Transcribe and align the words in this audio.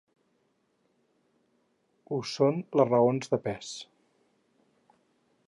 Ho 2.15 2.19
són 2.31 2.59
les 2.81 2.91
raons 2.95 3.35
de 3.35 3.41
pes. 3.45 3.71